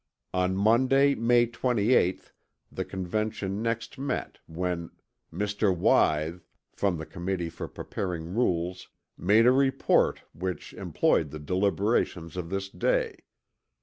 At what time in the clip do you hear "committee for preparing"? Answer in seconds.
7.05-8.33